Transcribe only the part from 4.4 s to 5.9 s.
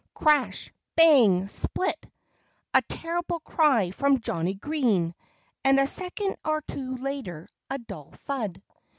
Green! And a